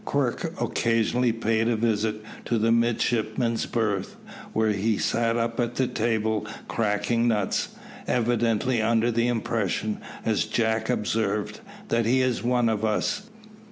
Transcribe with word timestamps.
Quirk 0.03 0.59
occasionally 0.59 1.31
paid 1.31 1.67
a 1.67 1.75
visit 1.75 2.23
to 2.45 2.57
the 2.57 2.71
midshipmen's 2.71 3.67
berth, 3.67 4.15
where 4.51 4.71
he 4.71 4.97
sat 4.97 5.37
up 5.37 5.59
at 5.59 5.75
table 5.93 6.47
cracking 6.67 7.27
nuts, 7.27 7.69
"evidently 8.07 8.81
under 8.81 9.11
the 9.11 9.27
impression," 9.27 9.99
as 10.25 10.45
Jack 10.45 10.89
observed, 10.89 11.59
"that 11.89 12.07
he 12.07 12.19
is 12.21 12.41
one 12.41 12.67
of 12.67 12.83
us." 12.83 13.29